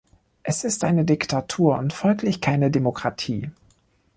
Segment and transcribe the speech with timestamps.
[0.41, 3.51] Es ist eine Diktatur und folglich keine Demokratie.